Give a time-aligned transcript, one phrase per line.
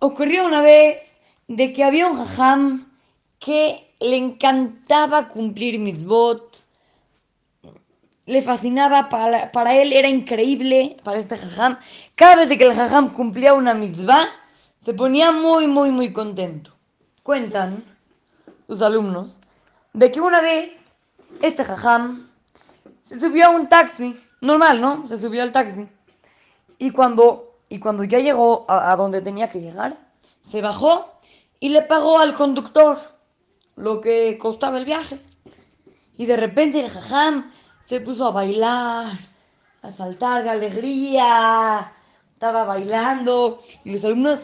[0.00, 2.90] Ocurrió una vez de que había un jajam
[3.38, 6.64] que le encantaba cumplir mitzvot,
[8.24, 11.78] le fascinaba, para, para, él era increíble, para este jajam.
[12.14, 14.26] Cada vez que el jajam cumplía una mitzvah,
[14.78, 16.72] se ponía muy, muy, muy contento.
[17.22, 17.84] Cuentan
[18.66, 19.40] sus alumnos
[19.92, 20.94] de que una vez
[21.42, 22.26] este jajam
[23.02, 25.06] se subió a un taxi, normal, ¿no?
[25.08, 25.88] Se subió al taxi.
[26.78, 29.96] Y cuando y cuando ya llegó a, donde tenía que llegar,
[30.42, 31.08] se bajó
[31.60, 32.98] y le pagó al conductor
[33.76, 35.20] lo que costaba el viaje.
[36.18, 39.12] Y de repente el jajam se puso a bailar,
[39.82, 41.92] a saltar de alegría,
[42.32, 44.40] estaba bailando y los alumnos,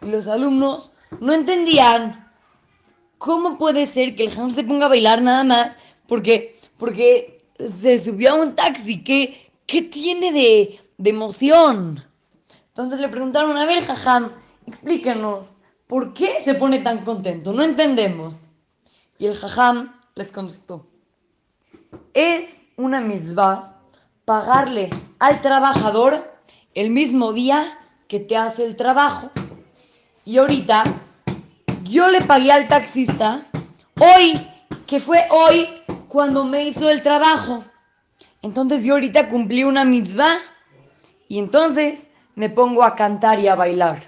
[0.00, 2.28] los alumnos no entendían
[3.18, 5.76] cómo puede ser que el jajam se ponga a bailar nada más
[6.08, 9.04] porque, porque se subió a un taxi.
[9.04, 12.02] ¿Qué, qué tiene de, de emoción?
[12.76, 14.32] Entonces le preguntaron, a ver, Jajam,
[14.66, 17.54] explíquenos, ¿por qué se pone tan contento?
[17.54, 18.42] No entendemos.
[19.16, 20.86] Y el Jajam les contestó,
[22.12, 23.80] es una misma
[24.26, 26.22] pagarle al trabajador
[26.74, 27.78] el mismo día
[28.08, 29.30] que te hace el trabajo.
[30.26, 30.84] Y ahorita
[31.84, 33.46] yo le pagué al taxista
[33.98, 34.38] hoy,
[34.86, 35.66] que fue hoy
[36.08, 37.64] cuando me hizo el trabajo.
[38.42, 40.36] Entonces yo ahorita cumplí una mitzvah
[41.26, 43.98] y entonces me pongo a cantar y a bailar.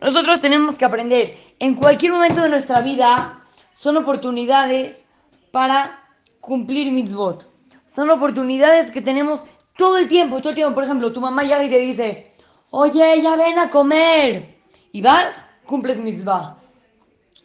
[0.00, 3.40] Nosotros tenemos que aprender, en cualquier momento de nuestra vida,
[3.78, 5.06] son oportunidades
[5.52, 6.02] para
[6.40, 7.46] cumplir mitzvot.
[7.86, 9.44] Son oportunidades que tenemos
[9.76, 10.74] todo el tiempo, todo el tiempo.
[10.74, 12.32] Por ejemplo, tu mamá llega y te dice,
[12.70, 14.58] oye, ya ven a comer.
[14.90, 16.56] Y vas, cumples mitzvah.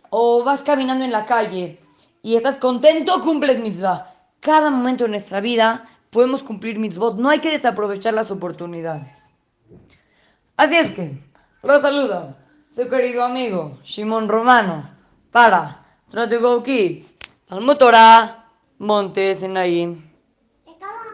[0.09, 1.79] O vas caminando en la calle
[2.23, 4.13] y estás contento, cumples mitzvah.
[4.39, 7.17] Cada momento de nuestra vida podemos cumplir mitzvot.
[7.17, 9.26] No hay que desaprovechar las oportunidades.
[10.57, 11.15] Así es que,
[11.61, 12.35] lo saluda
[12.67, 14.89] su querido amigo Shimon Romano
[15.31, 15.85] para
[16.41, 19.53] Go Kids, Talmud Torah, Montes en